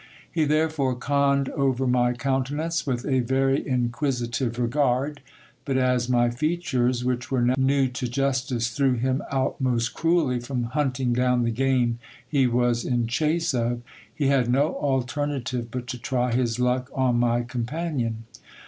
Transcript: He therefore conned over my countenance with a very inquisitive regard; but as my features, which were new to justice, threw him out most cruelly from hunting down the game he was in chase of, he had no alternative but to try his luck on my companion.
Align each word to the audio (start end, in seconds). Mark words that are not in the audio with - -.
He 0.31 0.45
therefore 0.45 0.95
conned 0.95 1.49
over 1.49 1.85
my 1.85 2.13
countenance 2.13 2.87
with 2.87 3.05
a 3.05 3.19
very 3.19 3.63
inquisitive 3.67 4.57
regard; 4.57 5.21
but 5.63 5.77
as 5.77 6.09
my 6.09 6.31
features, 6.31 7.05
which 7.05 7.29
were 7.29 7.53
new 7.55 7.87
to 7.89 8.07
justice, 8.07 8.71
threw 8.71 8.93
him 8.93 9.21
out 9.31 9.61
most 9.61 9.89
cruelly 9.93 10.39
from 10.39 10.63
hunting 10.63 11.13
down 11.13 11.43
the 11.43 11.51
game 11.51 11.99
he 12.27 12.47
was 12.47 12.83
in 12.83 13.05
chase 13.05 13.53
of, 13.53 13.83
he 14.11 14.25
had 14.25 14.49
no 14.49 14.73
alternative 14.77 15.69
but 15.69 15.85
to 15.85 15.99
try 15.99 16.31
his 16.31 16.57
luck 16.59 16.89
on 16.95 17.19
my 17.19 17.43
companion. 17.43 18.23